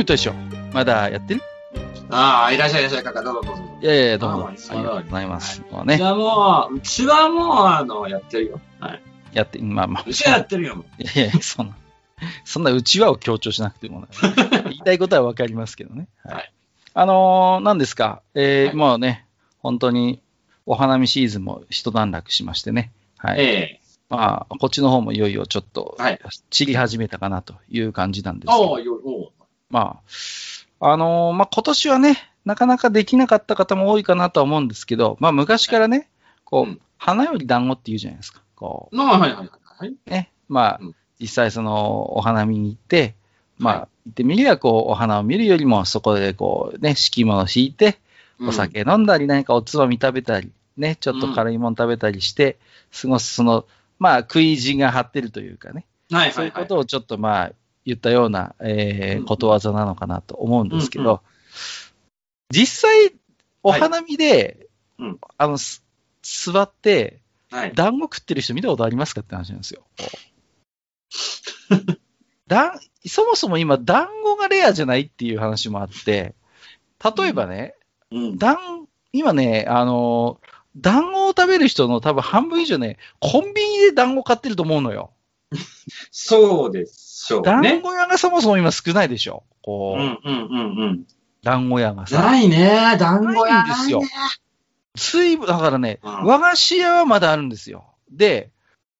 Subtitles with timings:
[0.00, 0.32] ゆう大将、
[0.72, 1.42] まだやってる？
[2.08, 3.62] ああ、いらっしゃいいらっしゃい、かか、どうぞどうぞ。
[3.82, 4.46] いやいや、どうも。
[4.48, 5.62] あありまあがとうございます。
[5.70, 8.60] もうね、じゃあもう、うちはもう、あの、やってるよ。
[8.80, 9.02] はい。
[9.34, 10.04] やって、まあまあ。
[10.06, 10.86] うちはやってるよ。
[10.98, 11.76] いやいや、そんな、
[12.46, 14.08] そんなうちわを強調しなくてもな、
[14.64, 16.08] 言いたいことはわかりますけどね。
[16.24, 16.50] はい
[16.94, 19.26] あのー、何ですか、えーはいもうね、
[19.58, 20.22] 本当に
[20.64, 22.90] お花見シーズンも一段落しましてね。
[23.18, 23.40] はい。
[23.40, 23.44] え
[23.76, 29.32] えまあ、こっちの方もいよいよちょっとはい、散り始めたかなという感じなんですけどおうよ、おう
[29.70, 30.00] ま
[30.80, 36.08] あ、あのーまあ、今年はね、なかなかできなかった方も多いかなとは思うんですけど、まあ、昔からね、
[36.44, 38.42] こう、うん花より団子って言うじゃないですか。
[38.54, 39.88] こまあ、はいはいはいはい。
[39.88, 40.30] う、ね。
[40.48, 43.14] まあ、うん実際その、お花見に行って、
[43.58, 47.98] まあ、は行ってみりゃ、こう、お花を見るよりも、そこでこう、ね、敷物を敷いて、
[48.46, 52.58] お酒飲んだり、何かおつまみ食べたり、ね、ちょっと軽いもの食べたりして、
[53.00, 53.66] 過ごす、その、
[53.98, 56.16] まあ、食い意地が張ってるというかね、うん。
[56.18, 56.62] はいそうはいいうはい。
[56.64, 57.52] ことをちょっとまあ、
[57.84, 61.22] 言ったような、えーうんことわざなのかなと思うんですけうんうど、
[62.50, 63.12] 実際、
[63.62, 65.84] お花見で、うんあの、す
[66.22, 67.20] 座って、
[67.50, 67.74] はい。
[67.74, 69.82] 団子食ってる人見たことありますかって話なんですよ。
[72.46, 76.34] だんそもそも今、団子がレアじゃないっていう話もあって、
[77.18, 77.74] 例えばね、
[78.10, 78.38] うん。
[78.38, 80.40] 団今ね、あの、
[80.76, 85.12] 団子を食べる人の多分半分以上ね、コンビニで団子買ってると思うのよ。
[86.12, 87.80] そうでしょう団ね。
[87.80, 89.44] 子屋がそもそも今少ないでしょ。
[89.62, 91.04] こう、うんうんうんうん。
[91.42, 92.20] 団子屋がさ。
[92.20, 94.02] ないね、団子屋ないんですよ
[94.96, 97.84] ついぶ、だからね、うん和菓子屋はまだあるんですよ。
[98.10, 98.50] で、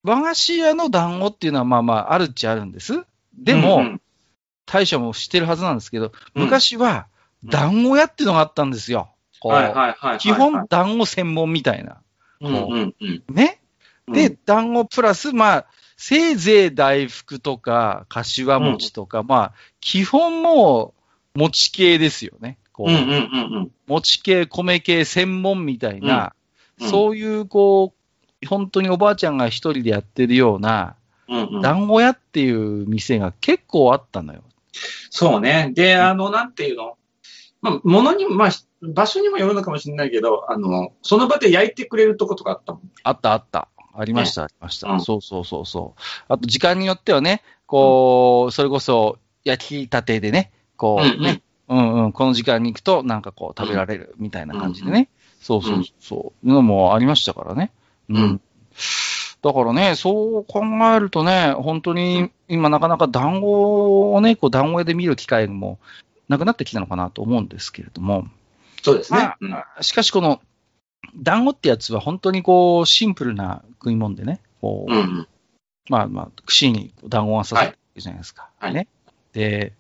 [0.03, 3.05] 和菓子屋の団子っていうのはまあまああるっちゃあるんです。
[3.39, 4.00] でも、うんうん
[4.73, 7.09] 大将も知ってるはずなんですけど、うん昔は
[7.44, 9.11] 団子屋っていうのがあったんですよ。
[9.43, 10.19] はいはいはいはい。
[10.19, 12.00] 基本団子専門みたいな。
[12.41, 13.25] うんうんうん。
[13.34, 13.61] ね。
[14.06, 15.67] うんで、、団子プラス、まあ、
[16.03, 19.53] せいぜい大福とか、柏餅とか、まあ、
[19.83, 20.94] 基本も
[21.34, 22.56] う、餅系ですよね。
[22.72, 26.33] こううんうんうん餅系、米系専門みたいな、
[26.81, 27.93] うんそういう、こ
[28.43, 30.97] う、本当におばあちゃんが一人でやってるような、
[31.28, 31.61] うんうん。
[31.61, 34.43] 団子屋っていう店が結構あったのよ。
[35.11, 35.71] そうね。
[35.75, 36.97] で、あの、なんていうの？
[37.61, 38.50] まあ、ものにも、まあ、
[38.81, 42.91] 場所にもよるのかもしれないけど、あの、その場で焼いてくれるとことかあったもん。
[43.03, 43.69] あったあった。
[44.00, 45.00] ありました、ありました、うん。
[45.00, 46.00] そうそうそうそう。
[46.28, 55.09] あと、時間によってはね、こう、それこそ、焼きたてでね、こう、ね、うんうん、この時間に行くと、なんかこう、食べられるみたいな感じでね。
[55.41, 56.47] そうそうそう。
[56.47, 57.71] いうのもありましたからね。
[58.09, 58.16] うん。
[58.16, 58.41] うん。
[59.43, 60.62] だからね、そう考
[60.94, 65.78] えるとね、本当に今なかなか団子をね、こう団子屋で見る機会も
[66.28, 68.27] なくなってきたのかなと思うんですけれども、
[68.82, 69.34] そうですね。
[69.81, 70.41] しかしこの
[71.16, 75.28] 団子ってやつは本当にこうシンプルな食い物でね、こう、うんうん。
[75.88, 78.50] まあまあ、串に団子が刺さってるじゃないですか。
[78.59, 78.87] はいね。
[79.33, 79.72] で、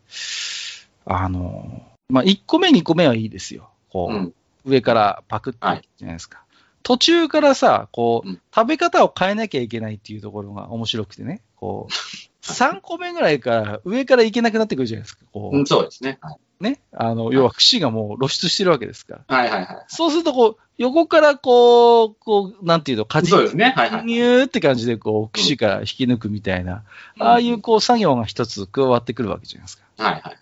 [1.04, 3.70] あの、まあ、1個目、2個目はいいですよ。
[3.90, 5.58] こう、うん上からパクって
[5.96, 6.44] じゃないですか。
[6.82, 11.92] 途中からさ、こう、うん食べ方を変えなきゃいけないっていうところが面白くてね、こう、
[12.42, 15.24] 3個目ぐらいから上からいけなくなってくるじゃないですか。
[15.32, 16.18] こうんそうですね。
[16.20, 16.80] はいう、ね。
[16.92, 19.36] あの、要は串がもう露出してるわけですから。
[19.36, 19.84] はいはいはい。
[19.88, 23.72] そうすると、こう、横からこう、こう、なんていうの、かじそうですね。
[23.76, 24.04] はいはい。
[24.04, 26.82] ニューって感じで、こう、串から引き抜くみたいな、
[27.18, 29.84] ああいう、こう、作業が一つ加わってくるわけじゃないですか。
[29.96, 30.36] はいはい。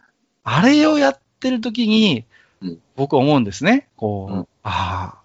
[0.44, 2.24] あれをやってる時に
[2.60, 3.88] うん、僕は思うんですね。
[3.96, 5.17] こう、うんああ、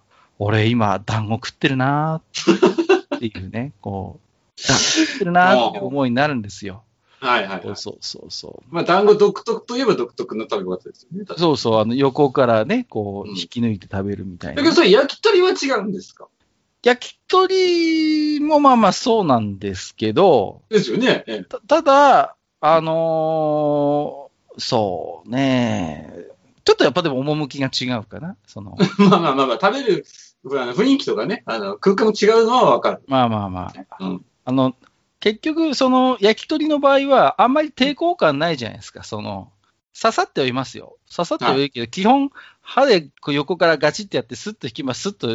[0.45, 6.83] 俺今、団子食ってるなーっていうね、こう、団子食ってるなーって思いになるんですよ。
[7.19, 7.75] はいはいはい。
[7.77, 8.75] そうそうそう。
[8.75, 11.25] まあ、団子独特といえば独特の食べ方ですよね。
[11.37, 14.69] そうそう、あの、横からね、こう、うん引き抜いて食べるみたいなだけ。
[14.69, 16.27] ど、それ焼き鳥は違うんですか？
[16.83, 21.23] 焼き鳥もまあまあそうなんですけど、ですよね。
[21.27, 26.13] ええたただ、あのーそうね、
[26.65, 28.35] ちょっとやっぱでも趣が違うかな。
[28.45, 30.05] その、 まあまあまあまあ、食べる
[30.45, 33.03] 雰囲気とかね、あの空間も違うのはわかる。
[33.07, 34.03] まあまあまあ。
[34.03, 34.25] うん。
[34.45, 34.75] あの、
[35.19, 39.03] 結局、その、焼き鳥の場合は、あんまり抵抗感ないじゃないですか。
[39.03, 39.51] その、
[39.99, 40.97] 刺さってはいますよ。
[41.09, 42.29] 刺さってはいるけど、基本、
[42.61, 45.27] 歯でこう横からガチってやって、スッと引きます、スッと、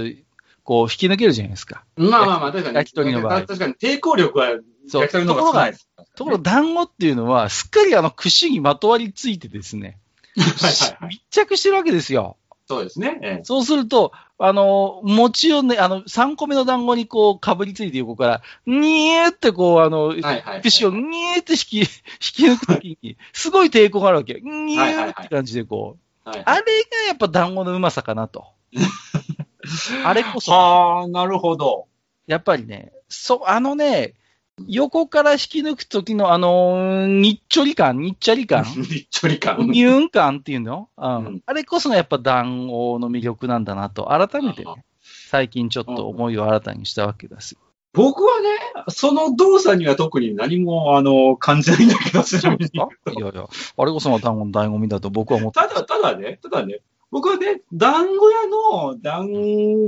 [0.62, 1.84] こう、引き抜けるじゃないですか。
[1.96, 2.76] まあまあまあ、確かに。
[2.76, 4.58] 焼き鳥の場合確かに抵抗力は
[4.88, 5.88] そう焼き鳥の方が少ないです。
[6.16, 9.99] ところが、団子っていうのは、すっかりあの、串にまとわりついてですね。
[10.37, 12.37] 密着してるわけですよ。
[12.69, 13.19] そうですね。
[13.23, 20.15] ええそうすると、あの、餅をね、あの、3個目の団子にこう、かぶりついて横から、にーってこう、あの。
[20.62, 21.87] 串をにーって引き、 引
[22.20, 24.41] き抜くときに、すごい抵抗があるわけよ。
[24.41, 26.29] にーって感じでこう。
[26.29, 26.69] はいあれが
[27.09, 28.44] やっぱ団子のうまさかなと。
[30.05, 31.87] あれこそ、はあ、なるほど。
[32.26, 34.12] やっぱりね、そう、あのね、
[34.66, 39.58] 横から引き抜くときのあの、にっちょり感、にっちゃり感、にっちょり感。
[39.70, 41.43] ニューン感っていうの、うんうん。
[41.46, 44.84] あれこそがやっぱ団子の魅力なんだなと、改めてね、
[45.31, 47.56] 最近ちょっと思いを新たにしたわけです。
[47.94, 48.49] 僕はね、
[48.88, 53.46] その動作には特に何も、あの、感じないんだけど、ちなみにいやいや、
[53.76, 59.28] あれこそが団子の醍醐味だと僕は思ってただ、ただね、ただね、僕はね、団子屋の団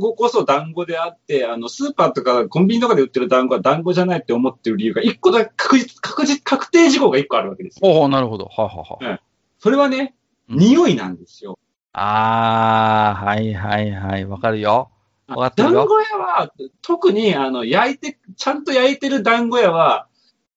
[0.01, 7.93] 子こそ団子であって、あの、スーパーとかコンビニとかで売ってる団子は団子じゃないって思ってる理由が、一個だけ確実、確実、確定事項が一個あるわけですよ。
[7.93, 8.47] ほうなるほど。
[8.47, 9.21] はいはいはい。
[9.59, 10.15] それはね、
[10.49, 11.59] うん匂いなんですよ。
[11.93, 14.91] あー、はいはいはい、わかるよ。
[15.29, 15.75] わかってるよ。
[15.75, 16.53] 団子屋は、
[16.83, 20.09] 特に、あの、焼いて、ちゃんと焼いてる団子屋は、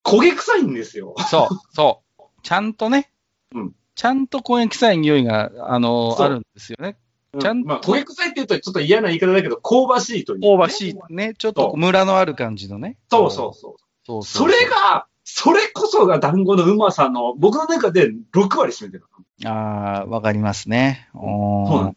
[0.04, 1.14] 焦げ臭いんですよ。
[1.30, 2.24] そう、そう。
[2.42, 3.12] ちゃんとね、
[3.54, 6.98] うんちゃんと焦げ臭い匂いが、あの、あるんですよね。
[7.40, 11.34] ちゃんとまあ、焦げ臭いって言うとちょっと嫌な言い方だけど、香ばしいという、香ばしいね。
[11.38, 12.98] ちょっとムラのある感じのね。
[13.10, 13.76] そうそうそう。
[14.06, 19.06] そうそれが、それこそが団子のうまさの、僕の中で6割占めてる。
[19.46, 21.10] ああ、わかりますね。
[21.14, 21.96] おーそうなん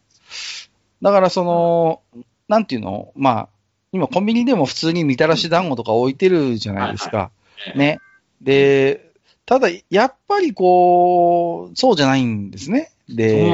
[1.01, 2.01] だからその、
[2.47, 3.11] なんていうの？
[3.15, 3.49] まあ、
[3.91, 7.31] 今コンビニでも普通にみたらし団子とか置いてるじゃないですか。
[7.75, 7.99] いね。
[8.41, 9.06] で、
[9.47, 12.91] ただ、やっぱりこう、そうじゃないんですね。
[13.07, 13.49] で、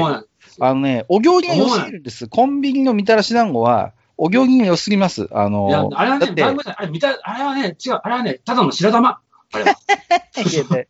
[0.60, 2.26] あのね、お行儀が良すぎるんです。
[2.26, 5.28] コンビニのみたらし団子は、お行儀が良すぎます。
[5.30, 9.20] あの、いや、あれはね、だってあれ、見た、あれはね、違う、あれはね、ただの白玉。
[9.52, 9.76] あれは。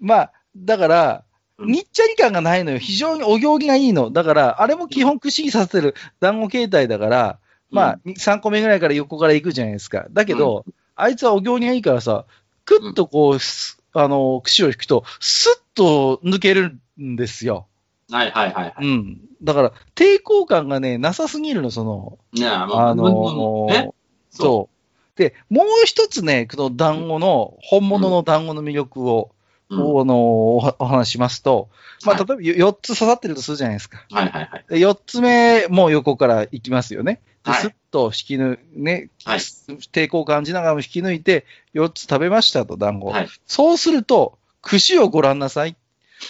[0.00, 1.24] まあ、だから、
[1.58, 2.78] うんにっちゃり感がないのよ。
[2.78, 4.10] 非常にお行儀がいいの。
[4.10, 7.38] だから、あれも基本串にさせてる団子形態だから、
[7.70, 10.06] まあ、3個目ぐらいから横から行くじゃないですか。
[10.10, 10.64] だけど、
[10.96, 12.24] あいつはお行儀がいいからさ、
[12.64, 17.66] くっとこう、すあの、串を引くと、スッと抜けるんですよ。
[18.10, 19.20] はいはいはいはうん。
[19.42, 22.40] だから、抵抗感がね、なさすぎるの、その、い。
[22.40, 23.92] ねああのね、
[24.30, 25.18] そそう。
[25.18, 29.32] で、もう一つね、この団子の、本物の団子の魅力を、
[29.70, 31.70] あのお話ししますと、
[32.04, 34.04] まあ、はい例えばよ4つ刺さってるとするじゃないですか。
[34.10, 34.64] はいはいはい。
[34.68, 37.22] で4つ目も横から行きますよね。
[37.44, 41.44] ではいスッと引き抜ね、はい抵抗を感じながらも引き抜いて、
[41.74, 43.08] 4つ食べましたと、団子。
[43.08, 45.76] はいそうすると、串をご覧なさい。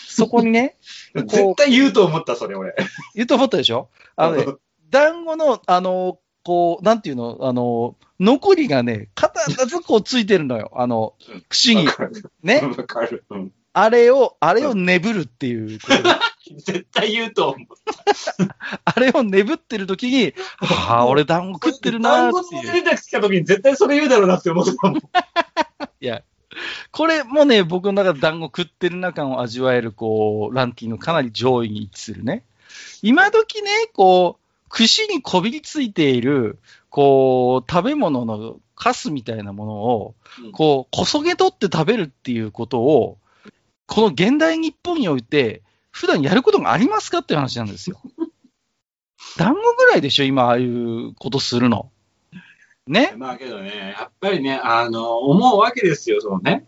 [0.09, 0.77] そこにね、
[1.15, 2.75] 絶対言うと思った、それ俺。
[3.15, 3.89] 言うと思ったでしょ？
[4.17, 4.47] あのね、
[4.91, 10.73] 団子の、あの、こう、なんていうの、あの、残りがね、必ずこうついてるのよ。
[10.75, 11.87] あのうん、串に。
[12.43, 12.61] ね？
[12.61, 13.25] わかる。
[13.31, 15.79] うんあれを、あれを眠るっていう。
[16.57, 17.67] 絶対言うと思う。
[18.85, 22.63] あれを眠ってる時に、はあ、俺団子食ってるなーっていう。
[22.63, 24.99] 団子の出てきた時に絶対それ言うだろうなって思ってたもん。
[24.99, 25.01] い
[26.01, 26.23] や、
[26.91, 32.45] これもね、僕の中で団子食ってるな感を味わえる、こう、ランキングのかなり上位に位置するね。
[33.03, 36.59] 今時ね、こう、串にこびりついている、
[36.91, 43.19] こう、食べ物のカスみたいなものをうん、こう、こそげ取って食べるっていうことを、
[43.87, 45.63] この現代日本において、
[45.93, 48.01] 普段やることがありますかっていう話なんですよ。
[49.39, 51.91] 団子ぐらいでしょ、今、ああいうことするの。
[52.87, 53.15] ね？
[53.17, 56.67] まあけどね、やっぱりね、あの、思うわけですよ、そのね。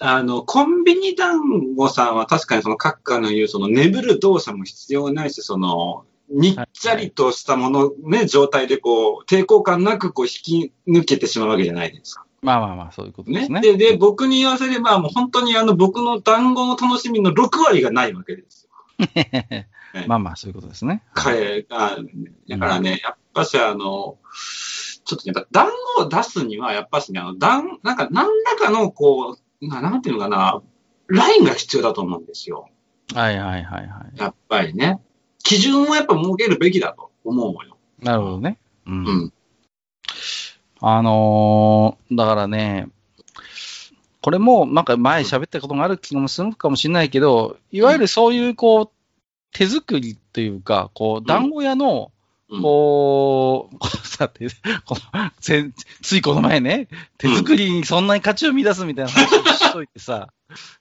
[0.00, 10.30] あの、コンビニ団子さんは確かにその閣下の言うその眠る動作も必要ないし、その、にっちゃりとしたもの、ね、状態でこう、抵抗感なくこう引
[10.70, 12.24] き抜けてしまうわけじゃないですか。
[12.42, 13.60] まあまあまあ、そういうことですね？
[13.60, 18.65] で、で、僕に言わせれば、もう本当にあの、僕の団子の楽しみの6割がないわけですよ。
[20.06, 21.02] まあまあ、そういうことですね。
[21.14, 21.96] 彼が、
[22.48, 24.18] だからね、やっぱしあの、
[25.04, 30.62] ちょっとね、団子を出すには、やっぱしね、あの、団、なんか、何らかの、こう、ななんていうのかな、
[31.06, 32.68] ラインが必要だと思うんですよ。
[33.14, 34.18] はいはいはいはい。
[34.18, 35.00] やっぱりね。
[35.44, 37.76] 基準をやっぱ設けるべきだと思うのよ。
[38.02, 38.58] なるほどね。
[38.86, 39.04] うん。
[39.06, 39.32] うん。
[40.80, 42.88] あのーだからね、
[44.26, 48.90] これもなんか前喋ったことがある気もするかもしれないけど、いわゆるそういうこう、
[49.52, 52.10] 手作りというか、こう、団子屋の、
[52.50, 54.48] うんこう、 さて、
[54.84, 55.00] この
[55.46, 55.70] 前
[56.02, 60.32] ついこの前ね、手作りにそんなに価値を乱すみたいな話をしといてさ、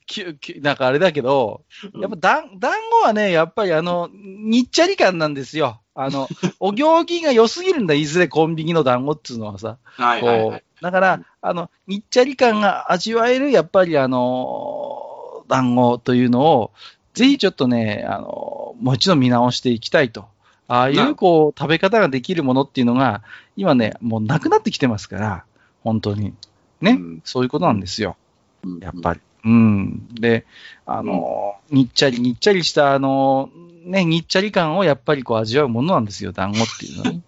[0.08, 1.66] ききなんかあれだけど、
[2.02, 5.82] やっぱ団団子はね、やっぱりあの、にっちゃり感なんですよ。
[5.94, 6.28] あの、
[6.60, 9.78] お行儀が良すぎるんだ、いずれコンビニの団子っつうのはさ。
[9.84, 10.65] はいはいはい。
[10.82, 16.72] だから、あの、にっちゃり感が味わえる、やっぱりあの、団子というのを、
[17.14, 20.26] ぜひちょっとね、あの、もう一度見直していきたいと。
[20.68, 23.24] ああいなう、こう、食べ方ができるものっていうのが、
[23.56, 25.46] 今ね、もうなくなってきてますから、
[25.84, 26.34] 本当に。
[26.82, 28.18] ね、うんそういうことなんですよ。
[28.64, 29.20] うんやっぱり。
[29.46, 30.08] うん。
[30.16, 30.46] で、
[30.86, 33.50] あの、にっちゃり、にっちゃりした、あの、
[33.86, 37.22] ね、にっちゃり感をやっぱりこう味わうものなんですよ、団子っていうのはね。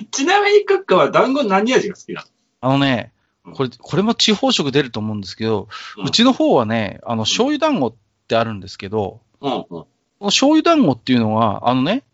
[0.12, 2.24] ちなみにクックは団子何味が好きな
[2.64, 3.12] あのね
[3.44, 5.68] うん、これ、これも地方食出ると思うんですけど、
[6.02, 7.94] うちの方はね、あの、醤油団子っ
[8.26, 9.84] てあるんですけど、のうんうん。
[10.26, 12.04] 醤油団子っていうのは、あのね、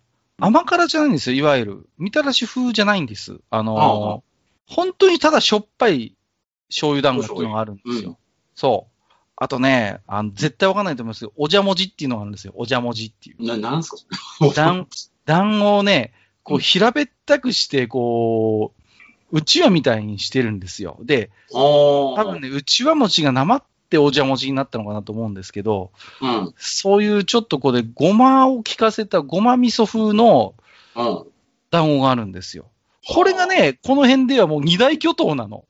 [0.40, 1.88] 甘辛じゃないんですよ、いわゆる。
[1.98, 3.38] みたらし風じゃないんです。
[3.50, 4.24] あの
[4.66, 6.16] 本当にただしょっぱい
[6.68, 8.10] 醤油団子っていうのがあるんですよ。
[8.10, 8.16] うん
[8.54, 9.12] そう。
[9.36, 12.52] あとね、あの絶対わかんないと思いますけど、おじゃもじっていうのがあるんですよ。
[12.56, 13.46] おじゃもじっていう。
[13.46, 13.96] な、なんすか
[14.54, 14.86] 団
[15.24, 18.79] 団子をね、こううん平べったくして、こう、
[19.32, 20.98] うちわみたいにしてるんですよ。
[21.02, 26.54] で、お多分ね、うちわ餅がなまっておじゃもじになったのかなと思うんですけど、うん。
[26.56, 30.54] そういうちょっとこうで、ごまを効かせたごま味噌風の
[30.96, 31.24] うん。
[31.70, 32.66] 団子があるんですよ。
[33.08, 35.64] これがね、この辺ではもう二大巨頭なの。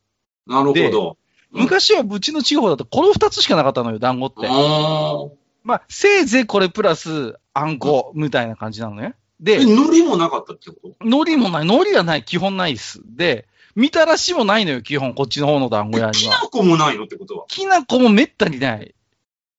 [0.47, 1.09] なるほど。
[1.11, 1.17] うん
[1.53, 4.47] 昔はうちの地方だとこの二つしかなかったのよ、団子って。
[4.49, 5.25] あ
[5.65, 9.17] まあ、せいぜいこれプラスあんこみたいな感じなのね。
[9.43, 10.95] ーでえ、、海苔もなかったってこと？
[11.01, 13.01] 海苔もない、海苔はない、基本ないです。
[13.05, 13.49] で、
[13.81, 16.49] みたらしもないのよ、基本、こっちの方の団子屋にきなは。
[16.51, 17.47] 粉もないのってことは？
[17.49, 18.95] きな粉もめったにない。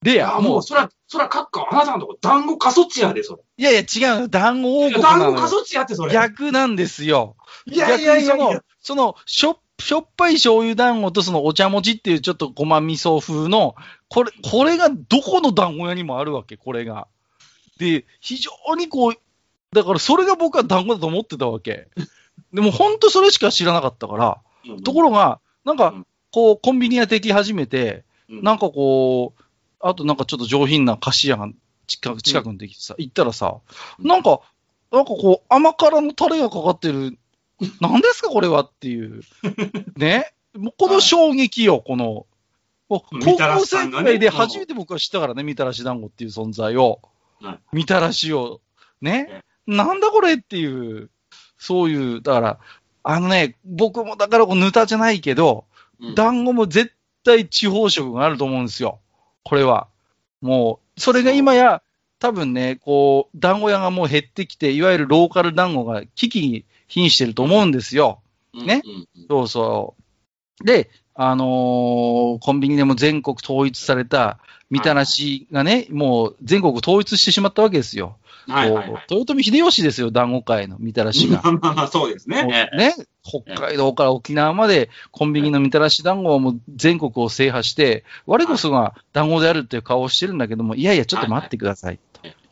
[0.03, 3.41] で、あ、もう、もう、そら、そら、かっか、あなたのとこ、団子過疎地やで、それ。
[3.57, 5.47] いやいや、違うよ、団子王国な団子過。
[5.47, 6.13] 疎地やって、それ。
[6.13, 7.35] 逆なんですよ。
[7.65, 13.75] いやいやいやいやその、その、しょ、しょっぱい醤油団子とそのお茶餅っていうちょっとごま味噌風の、
[14.07, 17.07] これ、これがどこの団子屋にもあるわけ、これが。
[17.77, 19.13] で、非常にこう、
[19.73, 21.89] だからそれが僕は団子だと思ってたわけ。
[22.53, 29.43] でも本当それしか知らなかったから、うんところが、なんかうん、こう、コンビニ屋的始めて、うんなんかこう、
[29.79, 31.49] あとなんかちょっと上品な菓子屋が
[31.87, 33.57] 近く近くにできてさ、行ったらさ、
[33.99, 34.41] うんなんか、
[34.91, 37.17] なんかこう、甘辛のタレがかかってる、
[37.79, 39.21] 何ですかこれはっていう。
[39.95, 40.33] ね？
[40.53, 42.25] もうこの衝撃よ、この。
[42.89, 46.99] 高校生ぐらいで初めて僕は知ったからね、みたらし団子っていう存在を。
[47.41, 48.61] はいみたらしを。
[49.01, 49.43] ね。
[49.65, 51.09] なんだこれっていう、
[51.61, 52.59] そういう、だから、
[53.03, 55.65] あのね、僕もだからこうヌタじゃないけど、
[56.01, 58.97] うん団子も絶対地方色があると思うんですよ。
[59.43, 59.87] これは。
[60.41, 61.83] もう、それが今や、
[62.17, 68.19] 多分ね、こう、団子屋がもう減ってきて、いわゆるローカル団子が危機に瀕してると思うんですよ。
[68.65, 68.81] ね？
[69.29, 69.95] そうそ
[70.61, 70.65] う。
[70.65, 74.39] で、あのーコンビニでも全国統一された
[74.71, 78.17] みたらしがね、もう全国統一してしまったわけですよ。
[78.47, 79.05] はいはいはい。
[79.09, 81.41] 豊臣秀吉ですよ、団子界のみたらしが。
[81.43, 82.43] まあまあまあ、そうですね。
[82.43, 91.99] ね、北海道から沖縄までコンビニのみたらし団子はもう全国を制覇して、我こそが団子であるっていう顔をしてるんだけども、いやいや、ちょっと待ってください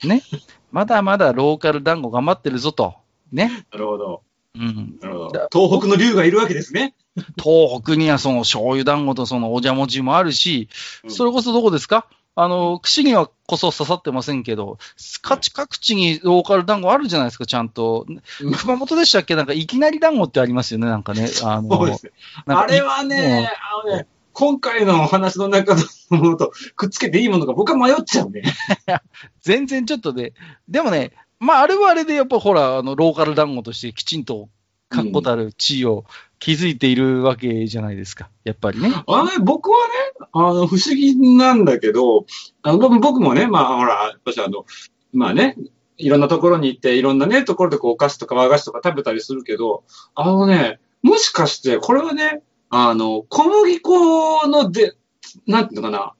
[0.02, 0.08] と。
[0.08, 0.24] ね。
[0.72, 2.94] まだまだローカル団子頑張ってるぞと。
[3.32, 3.66] ね。
[3.72, 4.22] なるほど。
[4.56, 4.98] うん。
[5.02, 5.68] なるほだど。
[5.68, 6.94] 東北の竜がいるわけですね。
[7.42, 10.70] 東北にはその醤油団子とそのおじゃもじもあるし、
[11.04, 12.08] うんそれこそどこですか？
[12.36, 14.78] あの、串にはこそ刺さってませんけど、
[15.22, 18.06] 各地各地にローカル団子あるじゃないですか、ちゃんと。
[18.08, 18.22] うん
[18.54, 19.36] 熊本でしたっけ？
[19.36, 21.28] なんかいきなり団子ってありますよね、なんかね。
[21.44, 21.70] あの、
[22.46, 23.50] あれはね、
[23.84, 28.44] あのね、今回のお話の中のものとくっつけていいものか僕は迷っちゃうね。
[29.42, 30.32] 全然ちょっとね、
[30.70, 34.50] でもね、まあ、あれはあれでやっぱほら、あの、ローカル団子としてきちんと
[34.90, 36.06] 確固たる地位を
[36.40, 38.30] 築いているわけじゃないですか。
[38.44, 38.92] やっぱりね。
[39.08, 42.26] あのね、僕はね、あの、不思議なんだけど、
[42.62, 44.66] あの、僕僕もね、まあ、ほら、やっぱしあの、
[45.12, 45.58] まあね、
[45.98, 49.84] いろんなところに行って、いろんなね、ところでこう、お菓子とか和菓子とか食べたりするけど、
[50.16, 54.94] あのね、もしかして、これはね、あの、小麦粉ので、
[55.46, 56.14] なんていうのかな、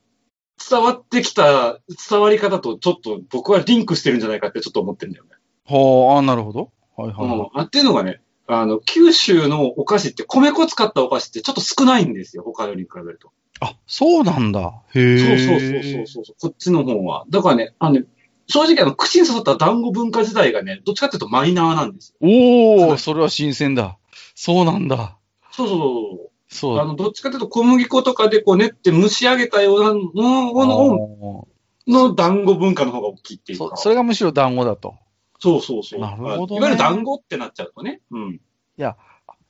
[0.70, 5.32] 伝わってきた伝わり方とちょっと僕はリンクしてるんじゃないかってちょっと思ってるんだよね。
[5.66, 6.72] はあ、あなるほど。
[6.98, 7.38] はいはい、はい。
[7.38, 7.50] うん。
[7.54, 13.32] あっていうのがね、あの、九州のお菓子って米粉使ったお菓子ってちょっと少ないんですよ、他より比べると。
[13.62, 14.82] あ、そうなんだ。
[14.96, 15.18] へえ。
[15.38, 17.26] そうそうそうそうそうこっちの方は。
[17.30, 18.06] だからね、あのね、
[18.48, 22.28] 正直あの、口に刺さった団子文化自体がね、どっちかっていうとマイナーなんですよ。
[22.28, 23.98] おお、はいそれは新鮮だ。
[24.34, 25.18] そうなんだ。
[25.52, 26.80] そうそうそうそう。
[26.80, 31.48] あの、どっちかというと小麦粉とかでこう練って蒸し上げたようなもの
[31.88, 33.76] の団子文化の方が大きいっていうか。
[33.76, 34.96] そそれがむしろ団子だと。
[35.40, 36.00] そうそうそう。
[36.00, 38.02] なるほどねいわゆる団子ってなっちゃうとね。
[38.12, 38.42] うん。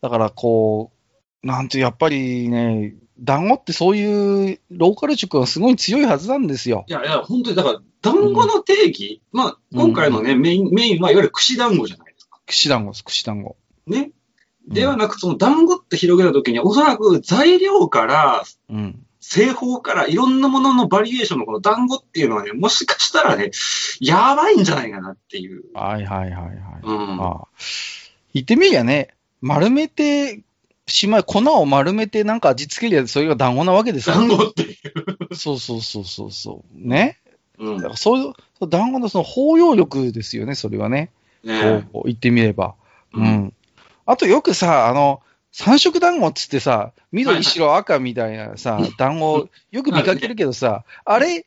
[0.02, 0.92] だからこ
[1.44, 6.86] う、なんてやっぱりね、団子ってそういうローカル色がすごい強いはずなんですよ。
[6.88, 12.40] いやいや、本当に、だから、団子の定義、まあ、今回のね、メイン、メインはいわゆる串団子じゃないですか。
[12.46, 13.58] 串団子です、串団子。
[13.88, 14.12] ね。
[14.68, 19.06] ではなく、その団子って広げたときに、おそらく材料から、うん。
[19.20, 23.52] 製法からいろんなもののバリエーションのこの団子っていうのはね、もしかしたらね、
[24.00, 25.64] やばいんじゃないかなっていう。
[25.74, 26.56] はいはいはいはい。
[26.84, 27.22] うん。
[27.22, 27.48] ああ
[28.34, 29.10] 言ってみりゃね、
[29.42, 30.42] 丸めて
[30.88, 34.16] しまい、粉を丸めてなんか味付けりゃ、それが団子なわけですよ。
[34.16, 34.72] 団子ってい
[35.32, 35.36] う。
[35.36, 36.88] そうそうそうそうそう。
[36.88, 37.18] ね。
[37.58, 37.78] うん。
[37.78, 41.12] だからそういう、そう団子のその包容力ですよね、それはね。
[41.44, 42.76] ねこう言ってみれば。
[43.14, 43.54] ううんん。
[44.06, 51.46] あとよくさ、あの、三色団子っつってさ、はい緑、はい白、赤みたいなさ、団子、よく見かけるけどさ、あれ、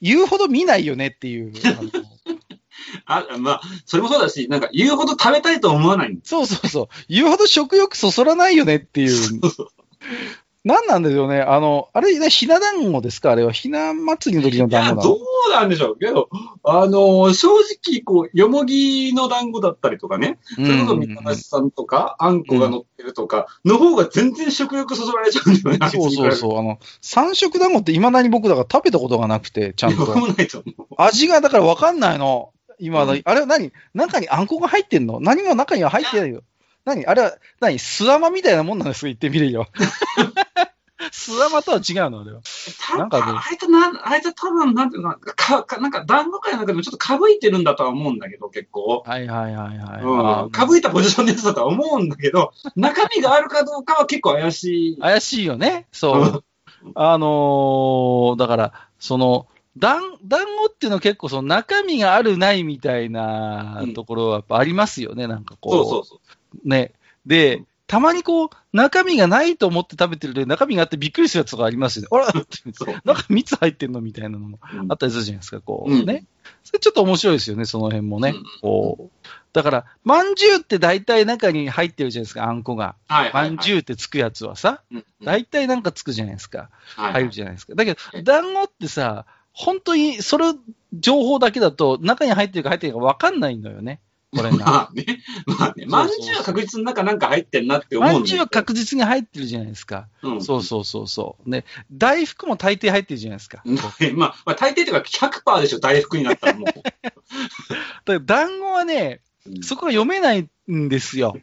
[0.00, 1.52] 言うほど見ないよねっていう。
[3.06, 6.18] あまあ、それもそうだし、なんか言うほど食べたいと思わない。
[6.24, 6.88] そうそうそう。
[7.08, 9.40] 言うほど食欲そそらないよねっていう。
[10.64, 11.42] なんなんですよね。
[11.42, 13.32] あの、あれ、ね、ひな団子ですか？
[13.32, 13.52] あれは。
[13.52, 15.14] ひな祭りの時の団子なの？
[15.14, 15.18] う
[15.52, 16.30] なんでしょうけど、
[16.64, 25.88] あの、正直、こう、よもぎの団子だったりとかね、それこそみたらしさんとか、あんこが乗ってるとか、の方が全然食欲そそられちゃうんだよね。
[25.90, 26.58] そうそうそう。
[26.58, 30.14] あの、三色団子って未だに僕だから食べたことがなくて、ちゃんと。
[30.96, 32.52] 味がだからわかんないの。
[32.78, 33.70] 今だ、うんあれは何？
[33.92, 35.20] 中にあんこが入ってんの？
[35.20, 36.42] 何も中には入ってないよ。
[36.84, 37.06] 何？
[37.06, 37.78] あれは、何？
[37.78, 39.68] スワマみたいなもんなんですよ、言ってみれよ。
[41.10, 42.40] スワマとは違うのあれは。
[42.80, 43.66] たなんかねあいつ
[44.04, 49.02] あいつ多分、なんていうのか、か、なんか、団子界の中でもちょっとかぶいてるんだとは思うんだけど、結構。
[49.04, 50.44] はいはいはいはい。
[50.44, 50.50] うん。
[50.50, 54.98] かぶいたポジションのやつだとは思うんだけど、 中身があるかどうかは結構怪しい。
[54.98, 55.86] 怪しいよね。
[55.92, 56.44] そう。
[56.94, 59.46] あのーだから、その、
[59.76, 65.72] 団、団子っていうのは結構その中身があるないみたいなところはやっぱありますよね、なんかこう。
[65.72, 66.20] そうそうそ
[66.64, 66.68] う。
[66.68, 66.92] ね。
[67.26, 72.08] で、たまにこう、中身がないと思って食べてるで、中身があってびっくりするやつとかありますよね。
[72.10, 72.32] あら。
[73.04, 76.24] 中蜜入ってんのみたいなのもうんあったりするじゃないですか、こう、うんね。
[76.62, 78.30] それちょっと面白いですよね、その辺もね。
[78.30, 79.26] うんこう。
[79.52, 82.96] だから、まんじゅうって大体中に入ってるじゃないですか、あんこが。
[83.06, 83.50] はいはい、はい。
[83.50, 84.82] まんじゅうってつくやつはさ、
[85.22, 86.70] 大体なんかつくじゃないですか。
[86.96, 87.74] はい入るじゃないですか。
[87.74, 90.46] だけど、団子ってさ、本当にそれ、
[90.92, 94.00] 情報だけだと、中に入ってるか入ってるか分かんないのよね。
[94.34, 94.56] これが。
[94.56, 95.22] まあね。
[95.46, 95.86] まあね。
[95.86, 100.08] まんじゅうは確実の中なんか入ってんなって思うまんじゅうは確実に入ってるじゃないですか。
[100.22, 100.42] うん。
[100.42, 101.50] そうそうそうそう。
[101.50, 103.62] ね、大福も大抵入ってるじゃないですか。
[103.64, 103.76] う ん
[104.16, 106.72] まあ、まあ、大抵というか100%でしょ、大福になったらもう。
[108.04, 111.36] だ団子はね、うんそこが読めないんですよ。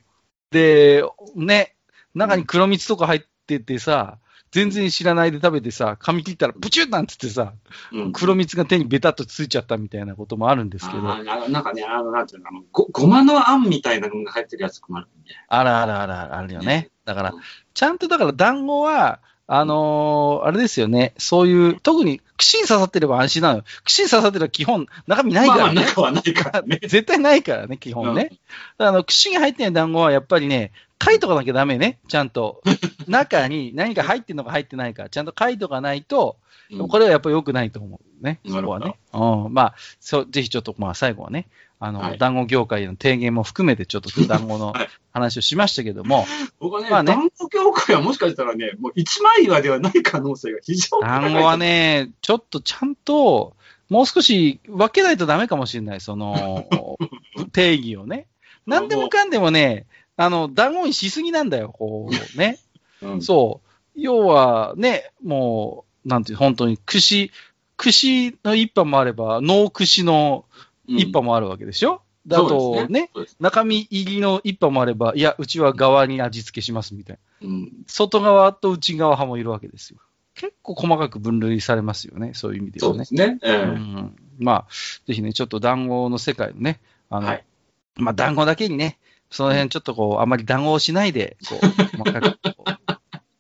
[0.50, 1.04] で、
[1.36, 1.76] ね、
[2.16, 4.18] 中に黒蜜とか入っててさ、
[4.52, 7.54] 全然知らないで食べてさ、噛み切ったらブチュッなんつってさ、
[7.92, 15.34] うん黒蜜が手にベタっとついちゃったみたいなこともあるんですけど、あなんかね、あの、なんていうの、あのご、ごまのあんみたいなのが入ってるやつもあるんで。
[15.48, 16.92] あらあらあらあるよね。
[17.06, 17.34] だから、
[17.74, 19.22] ちゃんとだから団子は、
[19.54, 21.14] あのーあれですよね。
[21.18, 23.64] そういう、特に串に刺さってれば安心なのよ。
[23.84, 25.88] 串に刺さってれば基本、中身ないかまあまあ、らね。
[25.88, 26.80] 中はないからね。
[26.88, 28.24] 絶対ないからね、基本ね。
[28.24, 28.36] だか
[28.78, 30.72] らあの、串が入ってない団子はやっぱりね、
[31.04, 32.62] 書いとかなきゃダメね、ちゃんと。
[33.10, 36.38] 中に何か入ってるのか入ってないか、ちゃんと書いとかないと、
[36.72, 38.96] うんこれはやっぱり良くないと思うね、そこはね。
[39.12, 41.48] うん、まあ、そう、ぜひちょっと、まあ、最後はね、
[41.84, 46.26] あの、はい団子業界への提言も含めて、ちょっと団子の はい話をしましたけども、
[46.60, 51.22] 僕はね、まあね団子協会はもしかしたらね、もう一枚岩ではない可能性が非常に高い。
[51.34, 53.58] 団子はね、ちょっとちゃんと、
[53.90, 56.66] もう少し分けないとダメかもしれない、その、
[57.52, 58.28] 定義をね。
[58.66, 62.60] なんでもかんでもね、あの、団子にしすぎなんだよ、こう、ね。
[63.02, 63.70] うんそう。
[64.00, 67.32] 要はね、もう、なんていう、本当に串、
[67.76, 70.46] 串の一派もあれば、脳串の
[70.88, 77.48] 一派もあるわけでしょ、うとですね、そうです中身入りの一派もあれば、いや、うちは側に味付けしますみたいな。
[77.48, 80.00] うん外側と内側派もいるわけですよ。
[80.36, 83.26] 結構細かく分類されますよね、そういう意味ではねそうで。
[83.26, 83.40] すね。
[83.44, 84.68] ええうん、まあ、
[85.08, 87.46] ぜひね、ちょっと団子の世界のね、あの、はい
[87.96, 88.98] まあ、団子だけにね、
[89.30, 92.72] その辺ちょっとこう、あまり団子をしないで、こう、細かくこう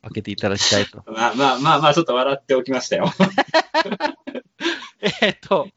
[0.02, 1.04] 分けていただきたいと。
[1.12, 3.12] まあまあまあまあ、ちょっと笑っておきましたよ。
[5.22, 5.68] えっと、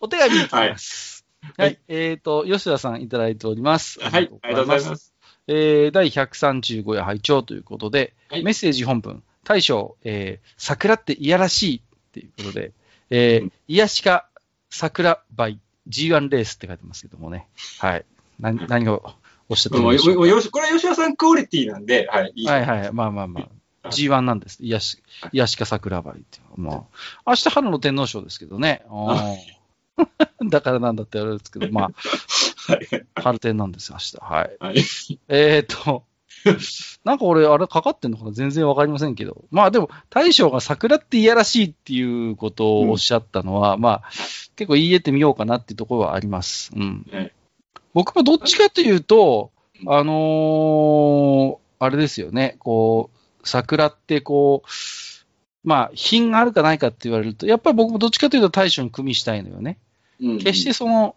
[0.00, 1.26] お手紙いきます。
[1.56, 4.00] は、はいいえっ、と、吉田さんいただいております。
[4.00, 5.14] はい、ありがとうございます。
[5.46, 12.72] えー第135夜拝聴ということで、はいメッセージ本文、大将、えー桜っていやらしいっていうことで、
[13.10, 14.28] えーうん癒しか
[14.70, 15.58] 桜 by
[15.88, 17.46] G1 レースって書いてますけどもね。
[17.78, 18.04] はい。
[18.38, 19.02] 何何を
[19.48, 20.26] おっしゃってるんもうでしょうか？
[20.26, 22.32] よよしこれは吉田さんクオリティなんで、はい。
[22.34, 22.92] いいはいはい。
[22.92, 23.88] まあまあまあ。
[23.88, 24.58] G1 なんです。
[24.62, 26.60] 癒し、癒しか桜梅っていう。
[26.60, 26.82] まあ、
[27.26, 28.82] 明日春の天皇賞ですけどね。
[28.88, 29.59] あー
[30.50, 31.92] だからなんだって言われるんですけど、まはい。
[33.14, 34.34] あ、春天なんですよ、明日。
[34.34, 34.56] はい。
[34.60, 34.76] はい。
[35.28, 36.04] えーっと、
[37.04, 38.32] なんか俺、あれかかってんのかな？
[38.32, 39.44] 全然わかりませんけど。
[39.50, 44.10] まあでも、大将が桜っていやらしいっていうことをおっしゃったのは、まあ、
[44.56, 46.70] 結構言い得てみようかなっていうところはあります。
[46.74, 47.06] うん。
[47.12, 47.32] はい
[47.92, 49.50] 僕もどっちかというと、
[49.88, 53.10] あのーあれですよね、こ
[53.42, 54.68] う、桜ってこう、
[55.64, 59.78] まあ、品があるかないかって言われると、やっぱり僕もどっちかというと対処に組みしたいのよね。
[60.20, 61.16] うん決してその、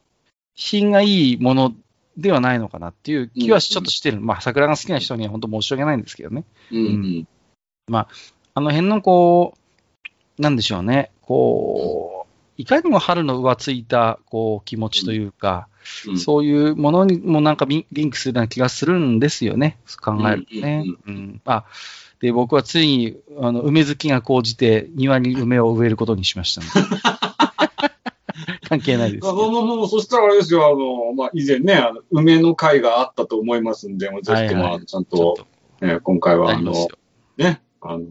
[0.56, 1.74] 品がいいもの
[2.18, 4.22] ではないのかなっていう気はちょっとしてる。
[4.22, 6.44] まあ、桜が好きな人には本当申し訳ないんですけどね。
[6.72, 7.28] うんうん
[8.56, 9.56] あの辺のこ
[10.38, 11.12] う、なんでしょうね。
[11.22, 15.68] こう、いかにも春の浮ついた、こう、気持ちというか、
[16.08, 19.78] うんそういうものにもなんかリリンクするような気がするんですよね。
[20.02, 20.86] 考えるとね。
[21.06, 21.66] うんうんあ
[22.22, 27.02] で、僕はついに、あの、梅好きが高じて、庭に梅を植えることにしましたので。
[28.78, 29.52] 関係ないですもうど。
[29.52, 35.48] もうもうそしたらあれですよ、あの、まあ、以前ね、あの梅の会があったと思いますんで、もうぜひとも、はいはいちゃんと、
[35.82, 36.74] ね、今回は、あの
[37.38, 38.04] ね、あの、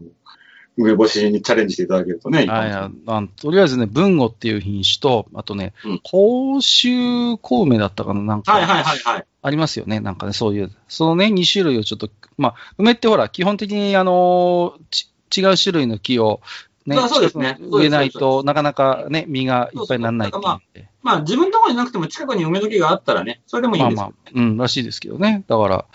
[0.77, 8.53] 梅干しにチャレンジしていただけるとね、いいとりあえずね、文語っていう品種と、あとねうん、甲州小梅だったかな、なんか。
[8.53, 9.25] はいはいはいはい。
[9.41, 9.99] ありますよね。
[9.99, 10.71] なんかね、そういう。
[10.87, 16.41] そのね、2種類をちょっと、まあ、梅ってほら、基本的に、あのち違う種類の木を、
[16.85, 20.89] ね、そうですね植えないとなかなかね、実がいっぱいにならないっていうんで。
[21.01, 24.03] まあ、自分のところになくても近くに梅の木があったらね、それでもいいんですよ。
[24.03, 25.43] まあまあ、うん、らしいですけどね。
[25.47, 25.85] だから、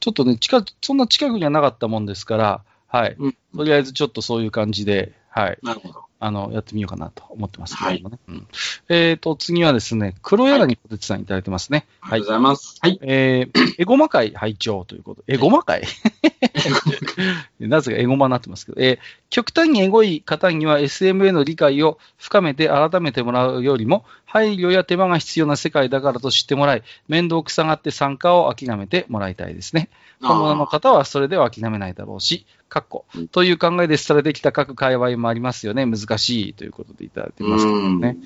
[0.00, 3.16] ちょっとね、近く、そんな近くにはなかったもんですから、はい。
[3.18, 5.58] うんとりあえずちょっとそういう感じで、はい。
[5.62, 6.04] なるほど。
[6.20, 8.18] あの、やってみようかなと思ってますけどもね。
[8.28, 8.48] うん、
[8.88, 11.86] えっ、と、次はですね、黒柳小鉄さんいただいてますね。
[12.00, 12.46] はいありがとうご。
[12.46, 12.78] ざいます。
[12.80, 12.98] はい。
[13.02, 15.22] えー、エゴマ会拝聴ということ。
[15.28, 15.84] エゴマ会？
[17.60, 18.98] なぜかエゴマになってますけど、えー
[19.30, 29.90] 極端にエゴい方には SM への理解を深めて改めてもらうよりも、配慮や手間が必要な世界だからと知ってもらい、面倒くさがって参加を諦めてもらいたいですね。
[30.22, 35.86] 本物の方はそれでは諦めないだろうし、かっこうん、という考えでされてきた各界隈もありますよね。
[35.86, 38.18] 難しいということでいただいてますけどね。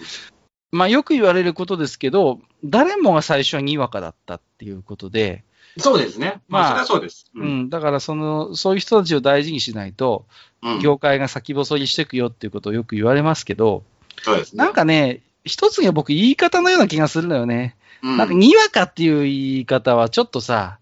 [0.72, 5.44] まあよく言われることですけど、誰もが最初はにわかだったっていうことで、
[5.78, 6.40] そうですね。
[6.48, 7.30] まあ、まあそれはそうです。
[7.34, 7.44] う。
[7.44, 10.26] ん、だからその、そういう人たちを大事にしないと、
[10.62, 13.82] うん業界が先細りしていくよっていうことをよく言われますけど、
[14.22, 14.62] そうですね。
[14.62, 17.76] なんかね、一つには僕言い方のような気がするのよね。
[18.02, 20.81] うん、なんか、にわかっていう言い方はちょっとさ、うん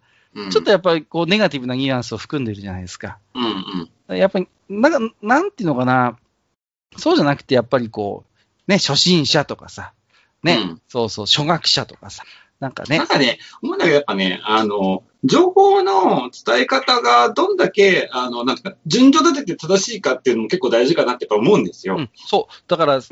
[0.51, 3.19] ちょっとやっぱりこう、ネガティブなニュアンスを含んでるじゃないですか。
[3.35, 4.17] うんうん。
[4.17, 6.17] やっぱり、なんか、なんていうのかな、
[6.97, 9.93] そうじゃなくて、やっぱりこう、ね、初心者とかさ、
[10.43, 10.83] ね、うん。
[10.89, 12.25] そうそう、初学者とかさ、
[12.61, 12.99] なんかね。
[12.99, 21.97] なん、かね、思うんだけど、やっぱね、あの、情報の伝え方がどんだけ、あの、なんか、順序立てて正しいかっていうのも結構大事かなってやっぱ思うんですよ。
[21.99, 23.03] うん、そう、だからん、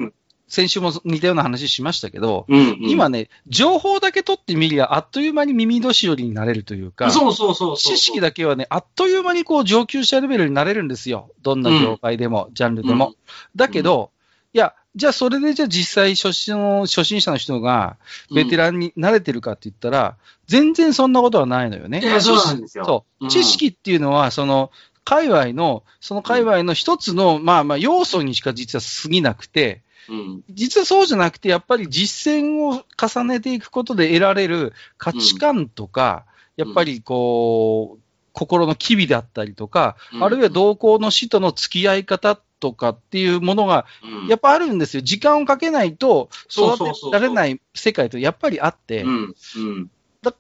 [0.49, 2.79] 先週も似たような話しましたけど、うん、うん。
[2.81, 7.77] 今ね、情報だけ取ってみりゃ、あっという間に耳年寄りになれるというか、そうそうそう。
[7.77, 11.31] 知識だけはね、あっという間にこう上級者レベルになれるんですよ。
[11.43, 13.15] どんな業界でも、ジャンルでも。
[13.55, 14.11] だけど、
[14.55, 17.99] いや、じゃあそれでじゃあ実際初心の初心者の人が
[18.35, 22.01] ベテランに慣れてるかって言ったら、全然そんなことはないのよね。
[22.21, 24.71] そうなんですよそううん知識っていうのは、その、
[25.05, 30.43] 界隈の、その界隈の一つの、まあまあ要素にしか実は過ぎなくて、うん。
[30.51, 36.25] 実はそうじゃなくて、やっぱり実践を重ねていくことで得られる価値観とか、
[36.57, 36.65] うん。
[36.67, 40.25] やっぱりこう、心の機微だったりとか、うん。
[40.25, 44.29] あるいは同行の死との付き合い方とかっていうものが、うん。
[44.29, 45.03] やっぱあるんですよ。
[45.03, 49.05] 時間をかけないと育てられない世界とやっぱりあって、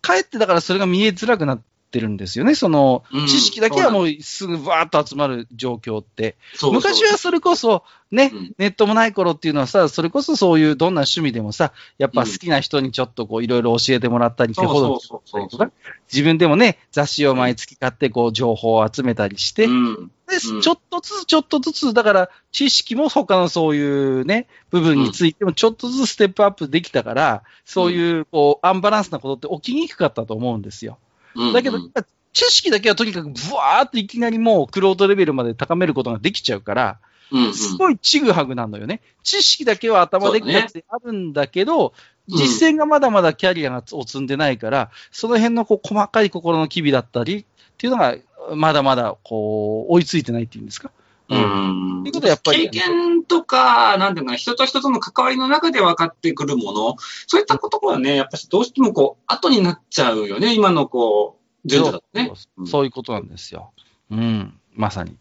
[0.02, 1.64] かえってだからそれが見えづらくなって
[2.01, 2.55] るんですよね。
[2.55, 6.37] そのうん、知識だけはもうすぐわーっと集まる状況って。
[6.53, 8.55] そうそう昔はそれこそ、ね、うん。
[8.59, 15.01] ネットもない頃っていうのはさ、それこそそういうどんな趣味でもさ、やっぱ好きな人にちょっとこういろいろ教えてもらったり、手ほど
[16.11, 20.11] 自分でもね、雑誌を毎月買ってこう情報を集めたりして、うん。
[20.29, 20.61] でうん。
[20.62, 30.98] ちょっとずつちょっとずつ、だから知識も他のそういうね、部分についてもちょっとずつステップアップできたから、そういうこうアンバランスなことって起きにくかったと思うんですよ。
[31.34, 31.78] うんだけど、
[32.32, 36.98] 知識だけはとにかくブワーっていきなりもうクロートレベルまで高めることができちゃうから、
[37.30, 39.00] うんうんすごいちぐはぐなのよね。
[39.22, 41.92] 知識だけは頭でっかちであるんだけど、うん
[42.30, 47.44] 実践がまだまだキャリアがを積んでないから、その辺のこう細かい心の機微だったりっ
[47.78, 48.16] ていうのが、
[48.54, 50.90] まだまだこう追いついてないっていうんですか？
[51.30, 62.32] うんっていうことはやっぱり経験とか、なんていうのかな、人と人との関わりの中で分かってくるもの、そういったことはね、やっぱりどうしてもこう、後になっちゃうよね、今のこう、順序だとね。
[62.34, 63.72] そうそういうことなんですよ。
[64.10, 65.16] うん、まさに。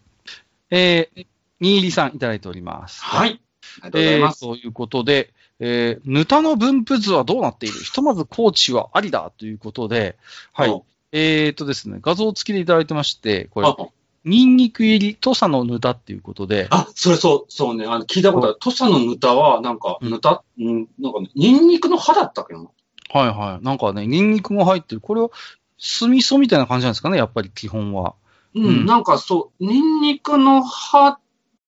[0.70, 1.26] えー、
[1.60, 3.02] 新入さんいただいております。
[3.04, 3.40] はい。
[3.82, 4.40] ありがとうございえー、ます。
[4.40, 7.74] ということで、えー、ヌタの分布図はどうなっている？
[7.80, 10.16] ひとまず高知はありだということで、
[10.52, 10.70] はい。
[10.70, 13.76] おえーとですね、画像付きでいただいてまして、これあ、
[14.24, 18.56] ニンニク入り土佐のヌタっていうことで、あ、それそう、そうね、あの、聞いたことある。
[18.60, 22.60] 土佐のぬたは、なんか、うんぬた、うん、なんかね、ニンニクの葉だったっけな？
[22.60, 23.64] はいはい。
[23.64, 25.00] なんかね、ニンニクが入ってる。
[25.00, 25.30] これは、
[25.78, 28.14] 酢味噌みたいな感じなんですかね、やっぱり基本は。
[28.54, 31.18] うん、うんなんかそう、ニンニクの葉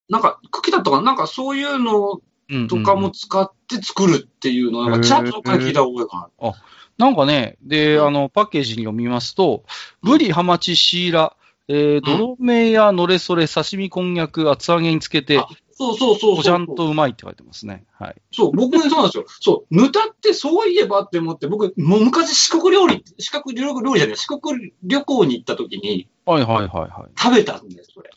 [0.09, 1.03] なんか茎だったかな？
[1.03, 6.59] なんかそういうのうんとかも使って作るっていうのを、なんかチャートとか聞いた覚えがある。
[6.97, 9.63] なんかね、で、うんあの、パッケージに読みますと、
[10.03, 11.33] ブリ、ハマチ、シイラ、
[11.73, 16.43] えー、泥目やのれそれ、刺身、こんにゃく、厚揚げにつけてあ、そうそうそうそう。
[16.43, 17.85] ちゃんとうまいって書いてますね。
[17.97, 18.15] はい。
[18.33, 19.25] そう、僕ね、そうなんですよ。
[19.39, 27.19] そう、ぬたってそういえばって思って、僕、もう昔四国料理、四国料理じゃない、四国旅行に行った時にはいはいはいはい。
[27.19, 28.11] 食べたんです、それ。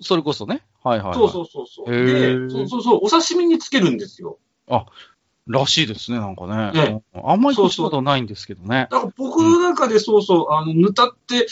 [0.00, 0.62] それこそね。
[0.84, 1.14] はいはい、はい。
[1.16, 1.90] そうそうそうそう。
[1.90, 4.38] で、そうそうそう、お刺身につけるんですよ。
[5.46, 6.72] らしいですね、なんかね。
[6.72, 8.88] ねうんあんまりことことないんですけどね。
[8.90, 11.46] だから僕の中でそうそう、あの、ぬたって、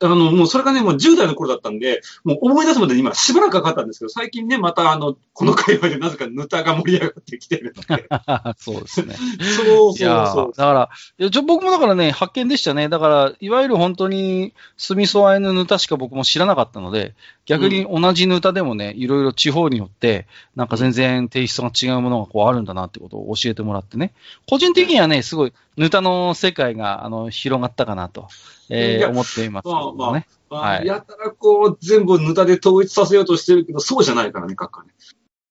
[0.00, 8.08] あの、もうそれがね、もう10代の頃だったんで、もう思い出すまでに今しばらくかかったんですけど、最近ね、またあの、この会話でなぜかぬたが盛り上がってきてるので。
[8.58, 9.14] そうですね。
[9.14, 10.56] そうそうそうー。
[10.56, 12.88] だから、いやちょ僕もだからね、発見でしたね。
[12.88, 17.14] だから、いわゆる本当に、スミソワイのヌタしか僕も知らなかったので、
[17.46, 20.26] 逆に同じヌタでもね、いろいろ地方によって、
[20.56, 24.12] なんか全然テイストが違うものがこうあるんだなってことを教えてもらってね。
[24.48, 28.28] 個人的にはね、すごい、ヌタの世界が、あの、広がったかなと、
[28.68, 30.26] えー思っていますけどもね。
[30.50, 34.90] まあはいやたらこう、全部ぬたで統一させようとしてるけど、そうじゃないからね、閣下ね。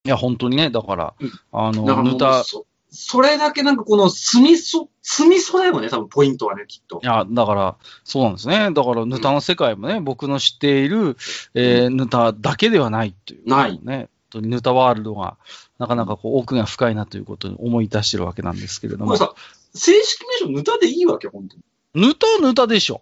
[0.06, 7.06] いや、本当にね、だからうん、あの、ヌタ、そ、それだけなんかこの、スミソ、スミソだよね、多分ポイントはね、きっとい。
[7.06, 8.70] や、だから、そうなんですね。
[8.72, 11.18] だから、ヌタの世界もね、僕の知っている、
[11.56, 14.10] えー、ヌタだけではないという、ないね。
[14.36, 15.38] ヌタワールドが、
[15.80, 19.18] なかなかこう、奥が深いなということに思い出してるわけなんですけれども。
[19.18, 19.34] さ、
[19.74, 21.64] 正式名称ぬたでいいわけ、本当に。
[21.96, 23.02] ヌタはヌタでしょ。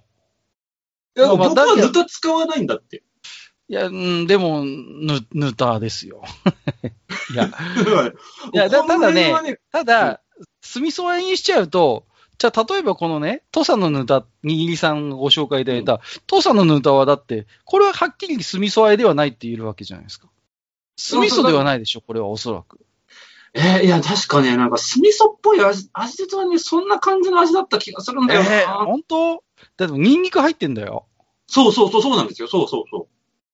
[1.15, 3.03] いや、僕はぬた使わないんだって。
[3.67, 6.23] いや、うん、でも、ヌ、ヌタですよ。
[7.33, 7.45] いや、
[8.53, 10.21] いやだただねただ、
[10.61, 12.05] スミソワイにしちゃうと、
[12.37, 20.27] じゃあ、例えばこのね、土佐のヌタ、にぎりさんがご紹介いただいた、土佐のヌタはだって、これははっきりスミソワイではないって言えるわけじゃないですか。
[20.97, 22.79] スミソではないでしょ、これはおそらく。
[23.53, 28.61] えーいや、確かね、なんか、スミソっぽい味、味実はね、そんな感じの味だった気がするんだよな。
[28.61, 29.43] えー、本当？
[29.77, 31.05] だってニンニク入ってんだよ。
[31.47, 32.47] そうそうそう、そうなんですよ。
[32.47, 33.07] そうそうそう。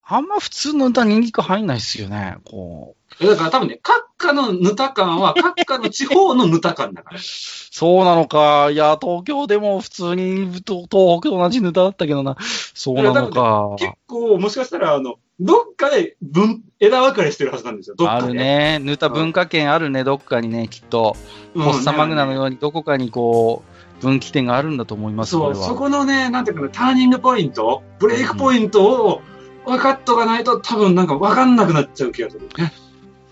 [0.10, 2.38] あんま普通の歌ニンニク入んないっすよね。
[2.46, 3.26] こう。
[3.26, 7.20] えだから多分ね、閣下のヌタ感は、閣下の地方のヌタ感だから。
[7.22, 8.70] そうなのか。
[8.72, 12.38] いや、東京でも普通にと東北と同じネタだったけどな。
[12.74, 13.76] そうなのか。
[13.78, 17.95] 結構、もしかしたら、あの、どっかで分、枝分かれしてるはずなんですよ。
[17.95, 18.23] どっかで。
[18.23, 18.34] ある。
[18.34, 18.80] ね。
[18.80, 21.15] ヌタ文化圏あるね、どっかにね、きっと。
[21.54, 23.63] うんポッサマグナのようにどこかにこ
[24.00, 25.56] う、分岐点があるんだと思います、そう。
[25.56, 29.21] そこのね、なんていうかな、ターニングポイント、ブレイクポイントを
[29.65, 32.71] 分かっとかないと、多分なんか分かんなくなっちゃう気がするね。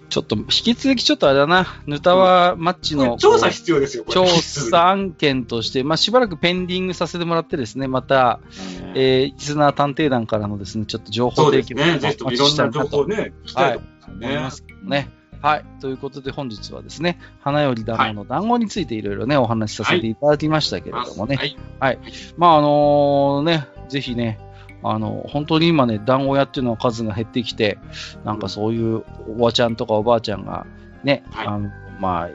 [0.09, 1.65] ちょっと、引き続きちょっとあれだな。
[1.87, 3.17] ヌタはマッチの。
[3.17, 8.39] 調査必要ですよ、調査案件として、まあ、しばらくペンディングさせてもらってですね、また、
[8.93, 11.99] えー、リスナー探偵団からのですね、ちょっと情報提供すね。
[11.99, 15.11] ぜひともいろんな情報をね、聞きたいと思いますけどね。
[15.41, 15.65] はい。
[15.79, 21.37] ということで本日はですね、花より団子の団子についていろいろね、お話しさせていただきましたけれどもね。
[21.79, 21.99] はい。
[22.37, 24.39] まあ、あのね、ぜひね、
[24.91, 27.77] あの、本当に今ね、団子屋っていうのは数が減ってきて、
[28.23, 30.65] なんかそういうおばちゃんとかおばあちゃんが
[31.03, 31.69] ね、はいあの
[31.99, 32.29] まあ、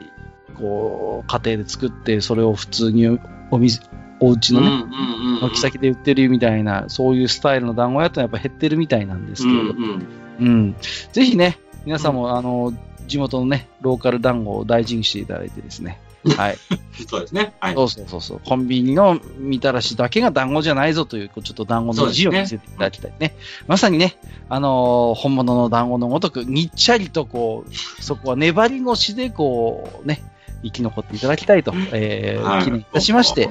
[0.57, 3.19] こう、家庭で作って、それを普通に
[3.51, 3.81] お店、
[4.19, 10.07] お家のね、うんうんうんうん軒先で売ってるみたいな、そういうスタイルの団子屋ってのはやっぱ減ってるみたいなんですけれど、うんうん
[10.39, 10.75] うん。
[11.11, 12.73] ぜひね、皆さんも、あの、
[13.07, 15.99] 地元のね、ローカル団子を大事にしていただいてですね。
[16.37, 16.57] はい。
[17.09, 17.53] そうですね。
[17.59, 17.73] はい。
[17.75, 18.41] そうそうそうそう。
[18.45, 23.35] コンビニのみたらしだけが団子じゃないぞという、ちょっと団子の意地を見せていただきたいね。
[23.67, 24.17] まさにね、
[24.49, 30.21] あのー本物の団子のごとく、にっちゃりとこう、そこは粘り腰でこう、ね、
[30.63, 33.49] 生き残っていただきたいと、えーはい記念いたしまして、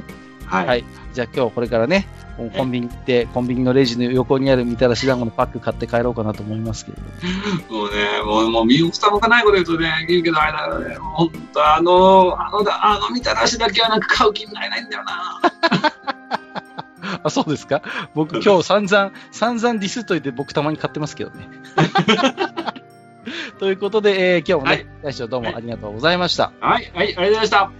[0.50, 0.66] はい。
[0.66, 2.06] はいじゃあ今日これからね、
[2.56, 6.98] コンビニ行って、コンビニのレジの横にあるみたらし団子のパック買って帰ろうかなと思いますけれ
[7.68, 7.74] ど。
[7.74, 15.40] もうね、もう、もう身を蓋もかないこと言うとね、言うけど、あれだよね、本当あの、あのだ、あのみたらしだけはなんか買う気になれないんだよな。
[17.24, 17.82] あ、そうですか？
[18.14, 21.48] 僕今日散々、散々ディスっといて僕たまに買ってますけどね。
[23.58, 26.52] ということで、えー今日もね、大将どうもありがとうございました。
[26.60, 27.79] はい、はい、ありがとうございました。